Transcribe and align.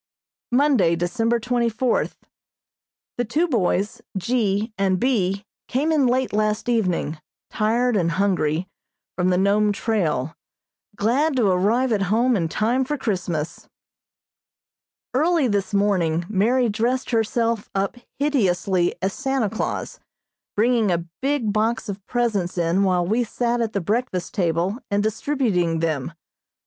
Monday, 0.51 0.95
December 0.95 1.39
twenty 1.39 1.69
fourth: 1.69 2.17
The 3.19 3.23
two 3.23 3.47
boys, 3.47 4.01
G. 4.17 4.73
and 4.75 4.99
B., 4.99 5.45
came 5.67 5.91
in 5.91 6.07
late 6.07 6.33
last 6.33 6.67
evening, 6.67 7.19
tired 7.51 7.95
and 7.95 8.13
hungry, 8.13 8.67
from 9.15 9.29
the 9.29 9.37
Nome 9.37 9.71
trail, 9.71 10.35
glad 10.95 11.35
to 11.35 11.45
arrive 11.51 11.91
at 11.91 12.01
home 12.09 12.35
in 12.35 12.49
time 12.49 12.83
for 12.83 12.97
Christmas. 12.97 13.69
Early 15.13 15.47
this 15.47 15.71
morning 15.71 16.25
Mary 16.27 16.67
dressed 16.67 17.11
herself 17.11 17.69
up 17.75 17.95
hideously 18.17 18.95
as 19.03 19.13
Santa 19.13 19.51
Claus, 19.51 19.99
bringing 20.55 20.89
a 20.89 21.05
big 21.21 21.53
box 21.53 21.87
of 21.89 22.03
presents 22.07 22.57
in 22.57 22.81
while 22.81 23.05
we 23.05 23.23
sat 23.23 23.61
at 23.61 23.73
the 23.73 23.81
breakfast 23.81 24.33
table 24.33 24.79
and 24.89 25.03
distributing 25.03 25.77
them. 25.77 26.11